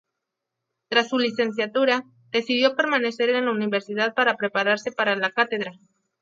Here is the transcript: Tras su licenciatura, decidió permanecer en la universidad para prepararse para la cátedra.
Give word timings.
Tras 0.89 1.09
su 1.09 1.19
licenciatura, 1.19 2.05
decidió 2.31 2.75
permanecer 2.75 3.29
en 3.29 3.45
la 3.45 3.51
universidad 3.51 4.15
para 4.15 4.35
prepararse 4.35 4.91
para 4.91 5.15
la 5.15 5.29
cátedra. 5.29 5.73